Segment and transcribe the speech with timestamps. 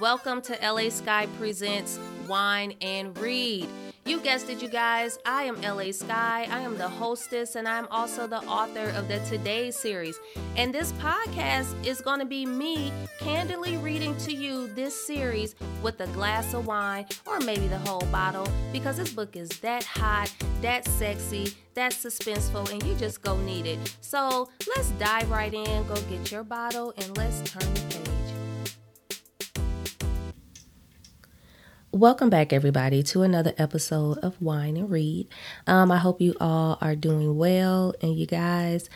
[0.00, 3.68] Welcome to LA Sky Presents Wine and Read.
[4.04, 5.18] You guessed it, you guys.
[5.24, 6.48] I am LA Sky.
[6.50, 10.18] I am the hostess and I'm also the author of the Today series.
[10.56, 16.00] And this podcast is going to be me candidly reading to you this series with
[16.00, 20.34] a glass of wine or maybe the whole bottle because this book is that hot,
[20.60, 23.96] that sexy, that suspenseful, and you just go need it.
[24.00, 28.13] So let's dive right in, go get your bottle, and let's turn the page.
[31.94, 35.28] Welcome back, everybody, to another episode of Wine and Read.
[35.68, 37.94] Um, I hope you all are doing well.
[38.02, 38.90] And you guys,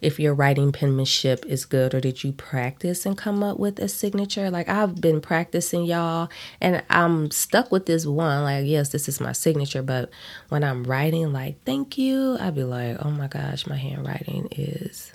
[0.00, 3.88] if your writing penmanship is good or did you practice and come up with a
[3.88, 6.28] signature like i've been practicing y'all
[6.60, 10.10] and i'm stuck with this one like yes this is my signature but
[10.48, 15.12] when i'm writing like thank you i'd be like oh my gosh my handwriting is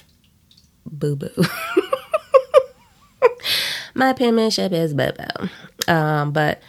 [0.86, 1.30] boo boo.
[3.96, 5.50] My penmanship is boo boo.
[5.92, 6.62] Um, but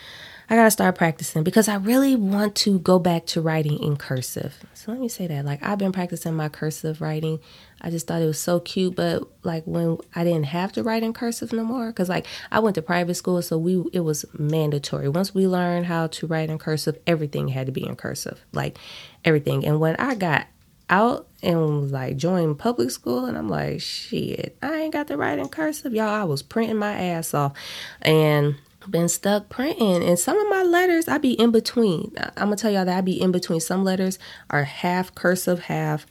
[0.48, 4.56] I gotta start practicing because I really want to go back to writing in cursive.
[4.74, 5.44] So let me say that.
[5.44, 7.40] Like I've been practicing my cursive writing.
[7.80, 11.02] I just thought it was so cute, but like when I didn't have to write
[11.02, 14.24] in cursive no more, because like I went to private school, so we it was
[14.38, 15.08] mandatory.
[15.08, 18.78] Once we learned how to write in cursive, everything had to be in cursive, like
[19.24, 19.66] everything.
[19.66, 20.46] And when I got
[20.88, 25.38] out and like join public school and I'm like shit I ain't got the write
[25.38, 26.08] in cursive y'all.
[26.08, 27.52] I was printing my ass off
[28.02, 28.56] and
[28.88, 32.12] been stuck printing and some of my letters I be in between.
[32.36, 33.60] I'm gonna tell y'all that I be in between.
[33.60, 34.18] Some letters
[34.50, 36.06] are half cursive half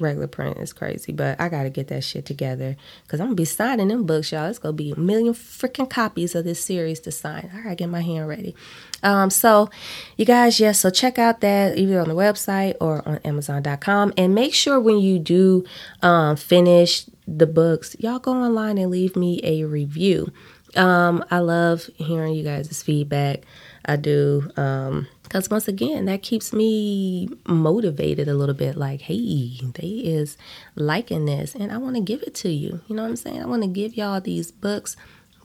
[0.00, 3.44] regular print is crazy, but I gotta get that shit together because I'm gonna be
[3.44, 4.46] signing them books, y'all.
[4.46, 7.50] It's gonna be a million freaking copies of this series to sign.
[7.54, 8.54] I gotta get my hand ready.
[9.02, 9.70] Um, so
[10.16, 14.34] you guys, yes, so check out that either on the website or on Amazon.com, and
[14.34, 15.64] make sure when you do
[16.02, 20.32] um, finish the books, y'all go online and leave me a review.
[20.76, 23.42] Um, I love hearing you guys' feedback.
[23.86, 24.50] I do.
[24.56, 30.36] Um, because once again, that keeps me motivated a little bit like, hey, they is
[30.76, 32.80] liking this and I want to give it to you.
[32.86, 33.42] You know what I'm saying?
[33.42, 34.96] I want to give y'all these books,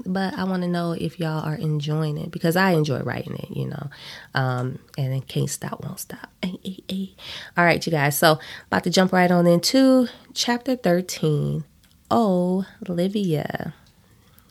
[0.06, 3.50] but I want to know if y'all are enjoying it because I enjoy writing it,
[3.56, 3.90] you know.
[4.36, 6.30] Um, and it can't stop, won't stop.
[6.44, 8.18] All right, you guys.
[8.18, 11.64] So, about to jump right on into chapter 13.
[12.12, 13.74] Oh, Olivia.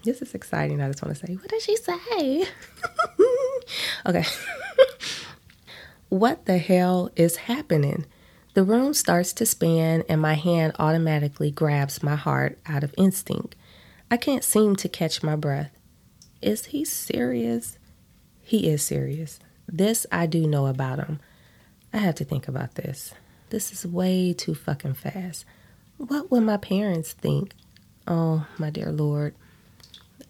[0.02, 0.80] This is exciting.
[0.80, 2.46] I just want to say, what did she say?
[4.06, 4.24] okay.
[6.08, 8.06] what the hell is happening?
[8.54, 13.54] The room starts to spin, and my hand automatically grabs my heart out of instinct.
[14.10, 15.70] I can't seem to catch my breath.
[16.42, 17.78] Is he serious?
[18.42, 19.38] He is serious.
[19.68, 21.20] This I do know about him.
[21.92, 23.14] I have to think about this.
[23.50, 25.44] This is way too fucking fast.
[25.96, 27.54] What would my parents think?
[28.08, 29.34] Oh, my dear Lord.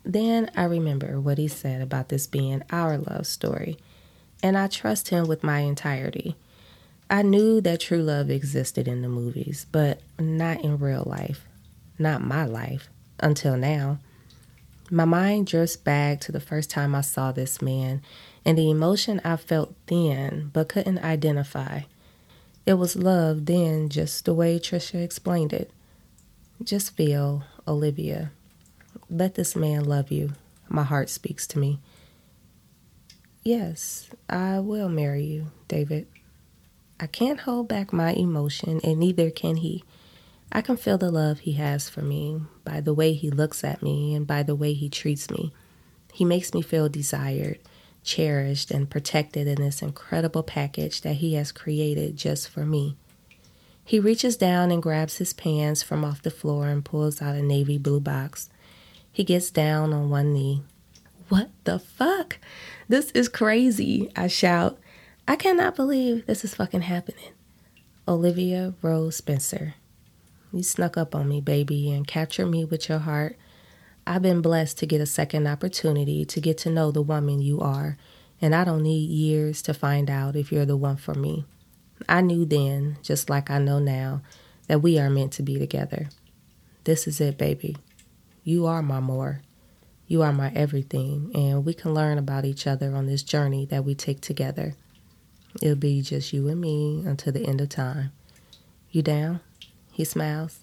[0.05, 3.79] Then I remember what he said about this being our love story,
[4.43, 6.37] and I trust him with my entirety.
[7.11, 11.45] I knew that true love existed in the movies, but not in real life.
[11.99, 13.99] Not my life, until now.
[14.91, 18.03] My mind drifts back to the first time I saw this man
[18.45, 21.83] and the emotion I felt then but couldn't identify.
[22.67, 25.71] It was love then, just the way Trisha explained it.
[26.63, 28.33] Just feel, Olivia.
[29.11, 30.33] Let this man love you.
[30.69, 31.81] My heart speaks to me.
[33.43, 36.07] Yes, I will marry you, David.
[37.01, 39.83] I can't hold back my emotion, and neither can he.
[40.53, 43.83] I can feel the love he has for me by the way he looks at
[43.83, 45.53] me and by the way he treats me.
[46.13, 47.59] He makes me feel desired,
[48.03, 52.97] cherished, and protected in this incredible package that he has created just for me.
[53.85, 57.43] He reaches down and grabs his pants from off the floor and pulls out a
[57.43, 58.51] navy blue box.
[59.13, 60.63] He gets down on one knee.
[61.29, 62.39] What the fuck?
[62.89, 64.79] This is crazy, I shout.
[65.29, 67.33] I cannot believe this is fucking happening.
[68.09, 69.75] Olivia Rose Spencer.
[70.53, 73.37] You snuck up on me, baby, and captured me with your heart.
[74.07, 77.61] I've been blessed to get a second opportunity to get to know the woman you
[77.61, 77.97] are,
[78.41, 81.45] and I don't need years to find out if you're the one for me.
[82.09, 84.23] I knew then, just like I know now,
[84.67, 86.09] that we are meant to be together.
[86.85, 87.77] This is it, baby.
[88.51, 89.43] You are my more.
[90.09, 93.85] You are my everything, and we can learn about each other on this journey that
[93.85, 94.75] we take together.
[95.63, 98.11] It'll be just you and me until the end of time.
[98.91, 99.39] You down?
[99.93, 100.59] He smiles.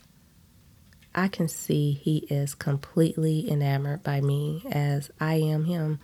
[1.15, 6.01] I can see he is completely enamored by me as I am him.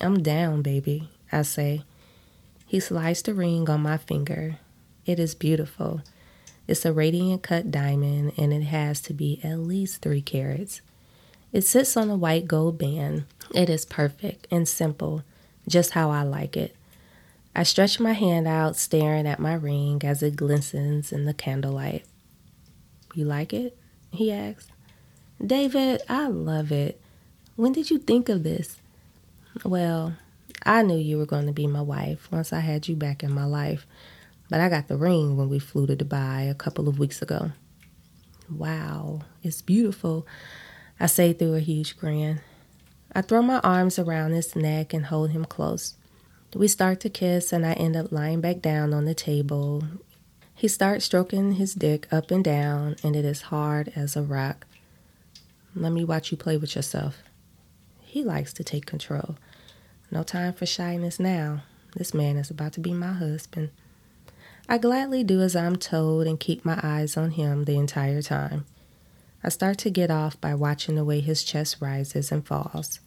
[0.00, 1.84] I'm down, baby, I say.
[2.66, 4.58] He slides the ring on my finger.
[5.06, 6.02] It is beautiful.
[6.66, 10.82] It's a radiant cut diamond and it has to be at least three carats.
[11.52, 13.24] It sits on a white gold band.
[13.54, 15.22] It is perfect and simple,
[15.66, 16.76] just how I like it.
[17.56, 22.04] I stretch my hand out, staring at my ring as it glistens in the candlelight.
[23.14, 23.76] You like it?
[24.12, 24.68] He asks.
[25.44, 27.00] David, I love it.
[27.56, 28.76] When did you think of this?
[29.64, 30.14] Well,
[30.64, 33.32] I knew you were going to be my wife once I had you back in
[33.32, 33.86] my life,
[34.50, 37.52] but I got the ring when we flew to Dubai a couple of weeks ago.
[38.50, 40.26] Wow, it's beautiful.
[41.00, 42.40] I say through a huge grin.
[43.12, 45.94] I throw my arms around his neck and hold him close.
[46.54, 49.84] We start to kiss, and I end up lying back down on the table.
[50.54, 54.66] He starts stroking his dick up and down, and it is hard as a rock.
[55.74, 57.22] Let me watch you play with yourself.
[58.00, 59.36] He likes to take control.
[60.10, 61.62] No time for shyness now.
[61.94, 63.70] This man is about to be my husband.
[64.68, 68.66] I gladly do as I'm told and keep my eyes on him the entire time.
[69.42, 73.00] I start to get off by watching the way his chest rises and falls.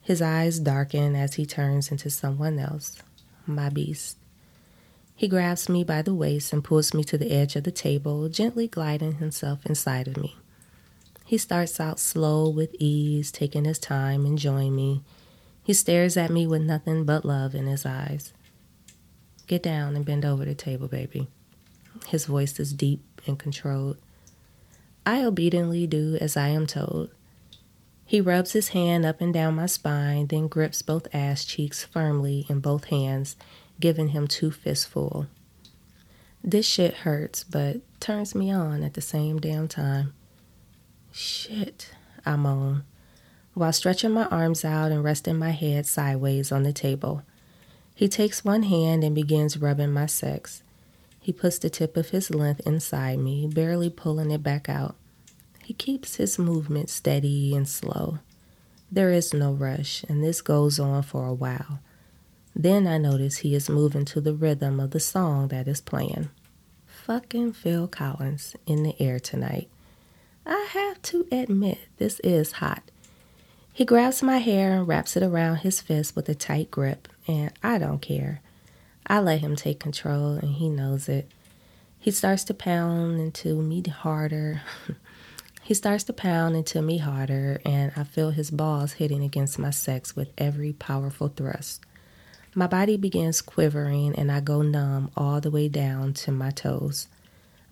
[0.00, 2.96] His eyes darken as he turns into someone else,
[3.46, 4.16] my beast.
[5.14, 8.28] He grabs me by the waist and pulls me to the edge of the table,
[8.28, 10.36] gently gliding himself inside of me.
[11.24, 15.02] He starts out slow with ease, taking his time, enjoying me.
[15.62, 18.32] He stares at me with nothing but love in his eyes.
[19.46, 21.28] Get down and bend over the table, baby.
[22.06, 23.98] His voice is deep and controlled.
[25.08, 27.08] I obediently do as I am told.
[28.04, 32.44] He rubs his hand up and down my spine, then grips both ass cheeks firmly
[32.50, 33.34] in both hands,
[33.80, 35.24] giving him two fistfuls.
[36.44, 40.12] This shit hurts, but turns me on at the same damn time.
[41.10, 41.90] Shit,
[42.26, 42.84] I moan,
[43.54, 47.22] while stretching my arms out and resting my head sideways on the table.
[47.94, 50.62] He takes one hand and begins rubbing my sex.
[51.28, 54.96] He puts the tip of his length inside me, barely pulling it back out.
[55.62, 58.20] He keeps his movement steady and slow.
[58.90, 61.80] There is no rush, and this goes on for a while.
[62.56, 66.30] Then I notice he is moving to the rhythm of the song that is playing.
[66.86, 69.68] Fucking Phil Collins in the air tonight.
[70.46, 72.84] I have to admit, this is hot.
[73.74, 77.52] He grabs my hair and wraps it around his fist with a tight grip, and
[77.62, 78.40] I don't care.
[79.08, 81.30] I let him take control, and he knows it.
[81.98, 84.60] He starts to pound into me harder.
[85.62, 89.70] he starts to pound into me harder, and I feel his balls hitting against my
[89.70, 91.82] sex with every powerful thrust.
[92.54, 97.08] My body begins quivering, and I go numb all the way down to my toes.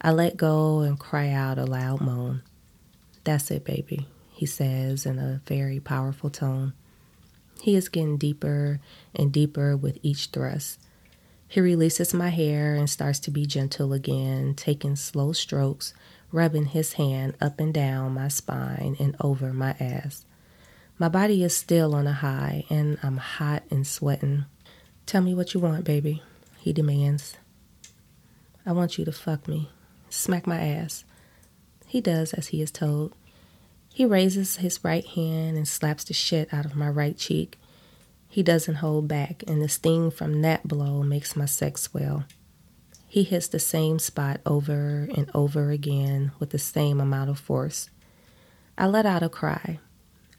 [0.01, 2.43] I let go and cry out a loud moan.
[3.25, 6.73] That's it, baby, he says in a very powerful tone.
[7.61, 8.81] He is getting deeper
[9.15, 10.79] and deeper with each thrust.
[11.49, 15.95] He releases my hair and starts to be gentle again, taking slow strokes,
[16.33, 20.25] rubbing his hand up and down my spine and over my ass.
[20.99, 24.47] My body is still on a high, and I'm hot and sweating.
[25.05, 26.23] Tell me what you want, baby,
[26.59, 27.37] he demands.
[28.65, 29.71] I want you to fuck me.
[30.11, 31.05] Smack my ass.
[31.87, 33.15] He does as he is told.
[33.93, 37.59] He raises his right hand and slaps the shit out of my right cheek.
[38.37, 42.25] He doesn't hold back, and the sting from that blow makes my sex swell.
[43.09, 47.89] He hits the same spot over and over again with the same amount of force.
[48.77, 49.79] I let out a cry.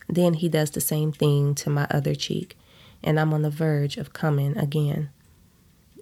[0.08, 2.56] Then he does the same thing to my other cheek,
[3.02, 5.10] and I'm on the verge of coming again.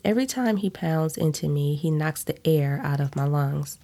[0.04, 3.80] Every time he pounds into me, he knocks the air out of my lungs.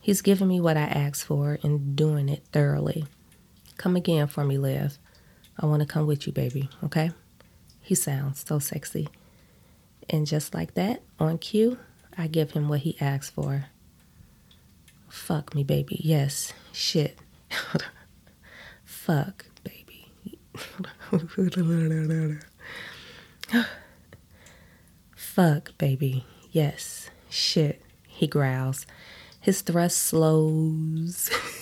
[0.00, 3.06] He's giving me what I asked for and doing it thoroughly.
[3.76, 4.98] Come again for me, Liv.
[5.56, 7.12] I want to come with you, baby, okay?
[7.88, 9.08] He sounds so sexy.
[10.10, 11.78] And just like that, on cue,
[12.18, 13.64] I give him what he asks for.
[15.08, 15.98] Fuck me, baby.
[16.04, 16.52] Yes.
[16.70, 17.16] Shit.
[18.84, 20.10] Fuck, baby.
[25.16, 26.26] Fuck, baby.
[26.52, 27.08] Yes.
[27.30, 27.80] Shit.
[28.06, 28.84] He growls.
[29.40, 31.30] His thrust slows.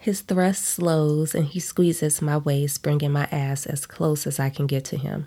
[0.00, 4.48] His thrust slows and he squeezes my waist, bringing my ass as close as I
[4.48, 5.26] can get to him.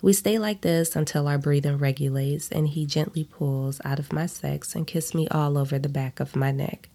[0.00, 4.26] We stay like this until our breathing regulates and he gently pulls out of my
[4.26, 6.88] sex and kisses me all over the back of my neck.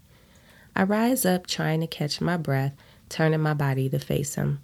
[0.77, 2.73] I rise up, trying to catch my breath,
[3.09, 4.61] turning my body to face him.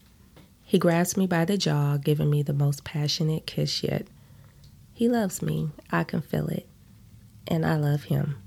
[0.64, 4.08] He grabs me by the jaw, giving me the most passionate kiss yet.
[4.94, 6.70] He loves me, I can feel it,
[7.50, 8.38] and I love him.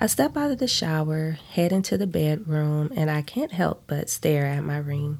[0.00, 4.08] I step out of the shower, head into the bedroom, and I can't help but
[4.08, 5.18] stare at my ring.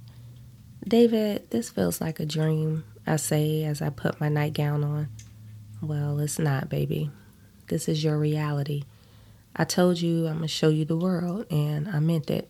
[0.86, 2.84] David, this feels like a dream.
[3.04, 5.08] I say as I put my nightgown on.
[5.82, 7.10] Well, it's not, baby.
[7.66, 8.84] This is your reality.
[9.56, 12.48] I told you I'm going to show you the world, and I meant it.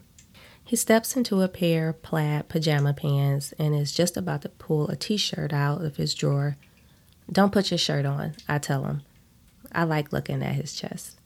[0.62, 4.88] He steps into a pair of plaid pajama pants and is just about to pull
[4.88, 6.58] a t shirt out of his drawer.
[7.32, 9.00] Don't put your shirt on, I tell him.
[9.72, 11.18] I like looking at his chest.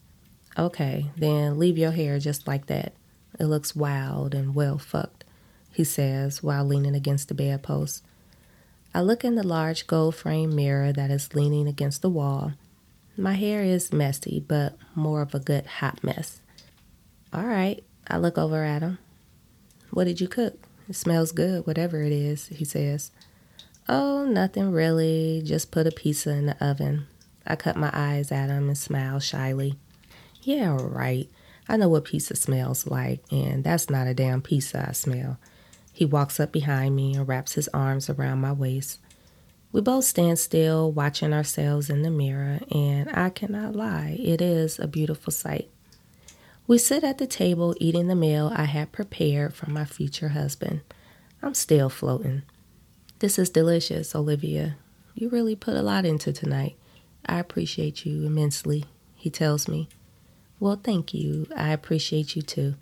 [0.57, 2.93] Okay, then leave your hair just like that.
[3.39, 5.23] It looks wild and well fucked,
[5.71, 8.03] he says while leaning against the bedpost.
[8.93, 12.53] I look in the large gold frame mirror that is leaning against the wall.
[13.17, 16.41] My hair is messy, but more of a good hot mess.
[17.31, 18.99] All right, I look over at him.
[19.89, 20.67] What did you cook?
[20.87, 23.11] It smells good, whatever it is, he says.
[23.89, 25.41] Oh, nothing really.
[25.43, 27.07] Just put a pizza in the oven.
[27.45, 29.75] I cut my eyes at him and smile shyly.
[30.43, 31.29] Yeah, right.
[31.69, 35.37] I know what pizza smells like, and that's not a damn pizza I smell.
[35.93, 38.99] He walks up behind me and wraps his arms around my waist.
[39.71, 44.77] We both stand still, watching ourselves in the mirror, and I cannot lie, it is
[44.77, 45.69] a beautiful sight.
[46.67, 50.81] We sit at the table eating the meal I had prepared for my future husband.
[51.41, 52.43] I'm still floating.
[53.19, 54.75] This is delicious, Olivia.
[55.15, 56.75] You really put a lot into tonight.
[57.25, 58.85] I appreciate you immensely,
[59.15, 59.89] he tells me.
[60.63, 61.45] Well, thank you.
[61.57, 62.75] I appreciate you too.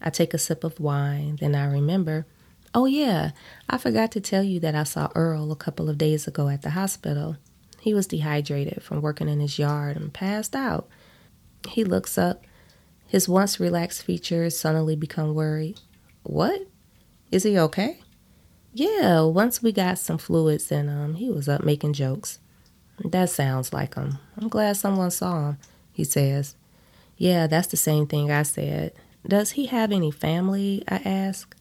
[0.00, 2.24] I take a sip of wine, then I remember
[2.72, 3.32] Oh, yeah,
[3.68, 6.62] I forgot to tell you that I saw Earl a couple of days ago at
[6.62, 7.36] the hospital.
[7.80, 10.88] He was dehydrated from working in his yard and passed out.
[11.68, 12.44] He looks up.
[13.08, 15.80] His once relaxed features suddenly become worried.
[16.22, 16.68] What?
[17.32, 17.98] Is he okay?
[18.72, 22.38] Yeah, once we got some fluids in him, he was up making jokes.
[23.04, 24.18] That sounds like him.
[24.36, 25.58] I'm glad someone saw him,
[25.92, 26.54] he says.
[27.16, 28.92] Yeah, that's the same thing I said.
[29.26, 30.84] Does he have any family?
[30.88, 31.56] I ask.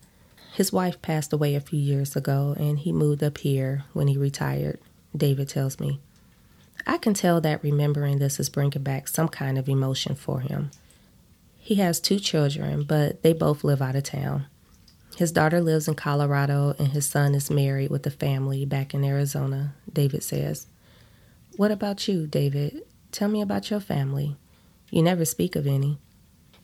[0.53, 4.17] His wife passed away a few years ago and he moved up here when he
[4.17, 4.79] retired,
[5.15, 5.99] David tells me.
[6.87, 10.71] I can tell that remembering this is bringing back some kind of emotion for him.
[11.57, 14.45] He has two children, but they both live out of town.
[15.17, 19.03] His daughter lives in Colorado and his son is married with a family back in
[19.03, 20.67] Arizona, David says.
[21.57, 22.83] What about you, David?
[23.11, 24.37] Tell me about your family.
[24.89, 25.97] You never speak of any.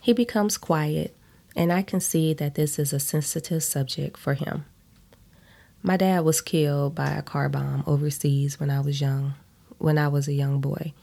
[0.02, 1.16] He becomes quiet
[1.56, 4.66] and I can see that this is a sensitive subject for him.
[5.84, 9.34] My dad was killed by a car bomb overseas when I was young,
[9.78, 10.94] when I was a young boy,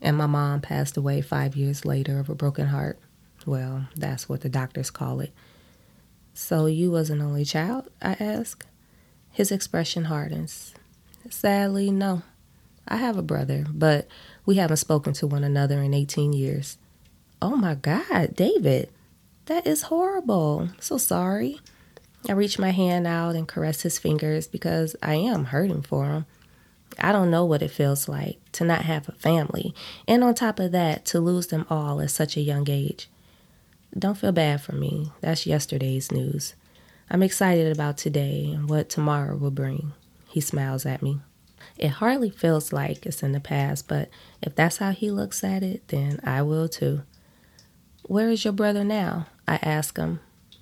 [0.00, 2.98] and my mom passed away five years later of a broken heart.
[3.46, 5.32] Well, that's what the doctors call it.
[6.32, 7.90] So you was an only child?
[8.02, 8.66] I ask.
[9.30, 10.74] His expression hardens.
[11.28, 12.22] Sadly, no.
[12.86, 14.06] I have a brother, but
[14.44, 16.76] we haven't spoken to one another in 18 years.
[17.40, 18.90] Oh my God, David.
[19.46, 20.70] That is horrible.
[20.80, 21.60] So sorry.
[22.28, 26.26] I reach my hand out and caress his fingers because I am hurting for him.
[26.98, 29.74] I don't know what it feels like to not have a family,
[30.06, 33.08] and on top of that, to lose them all at such a young age.
[33.98, 35.12] Don't feel bad for me.
[35.20, 36.54] That's yesterday's news.
[37.10, 39.92] I'm excited about today and what tomorrow will bring.
[40.28, 41.20] He smiles at me.
[41.76, 44.08] It hardly feels like it's in the past, but
[44.40, 47.02] if that's how he looks at it, then I will too.
[48.04, 49.26] Where is your brother now?
[49.48, 50.20] I ask him.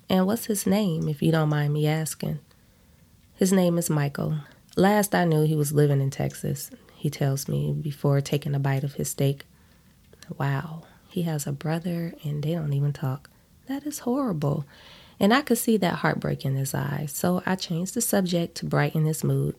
[0.09, 2.39] And what's his name, if you don't mind me asking?
[3.35, 4.39] His name is Michael.
[4.75, 8.83] Last I knew, he was living in Texas, he tells me before taking a bite
[8.83, 9.45] of his steak.
[10.37, 13.29] Wow, he has a brother and they don't even talk.
[13.67, 14.65] That is horrible.
[15.19, 18.65] And I could see that heartbreak in his eyes, so I changed the subject to
[18.65, 19.55] brighten his mood.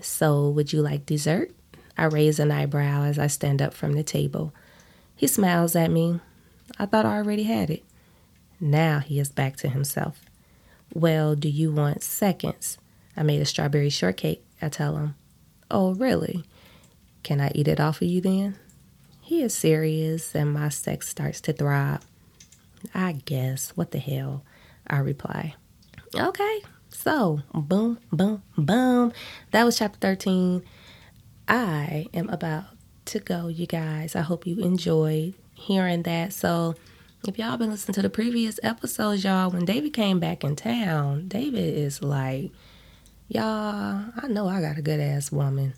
[0.00, 1.52] So, would you like dessert?
[1.96, 4.54] I raise an eyebrow as I stand up from the table.
[5.16, 6.20] He smiles at me,
[6.78, 7.84] I thought I already had it.
[8.60, 10.24] Now he is back to himself.
[10.94, 12.78] Well, do you want seconds?
[13.16, 15.14] I made a strawberry shortcake, I tell him.
[15.70, 16.44] Oh, really?
[17.22, 18.56] Can I eat it off of you then?
[19.20, 22.02] He is serious, and my sex starts to throb.
[22.94, 23.70] I guess.
[23.76, 24.42] What the hell?
[24.86, 25.54] I reply.
[26.16, 29.12] Okay, so boom, boom, boom.
[29.52, 30.62] That was chapter 13.
[31.48, 32.64] I am about
[33.06, 34.14] to go, you guys.
[34.14, 36.32] I hope you enjoyed hearing that.
[36.32, 36.74] So
[37.26, 41.28] if y'all been listening to the previous episodes, y'all, when David came back in town,
[41.28, 42.50] David is like,
[43.28, 45.74] y'all, I know I got a good ass woman.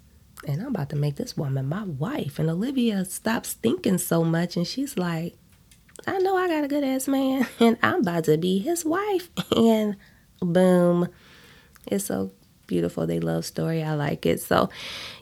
[0.46, 2.38] And I'm about to make this woman my wife.
[2.38, 5.36] And Olivia stops thinking so much and she's like,
[6.06, 9.30] I know I got a good ass man and I'm about to be his wife.
[9.56, 9.96] And
[10.42, 11.08] boom.
[11.86, 12.30] It's so
[12.66, 13.06] beautiful.
[13.06, 13.82] They love story.
[13.82, 14.40] I like it.
[14.40, 14.70] So,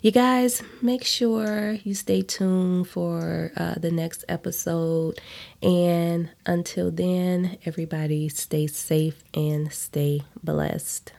[0.03, 5.19] you guys, make sure you stay tuned for uh, the next episode.
[5.63, 11.13] And until then, everybody stay safe and stay blessed.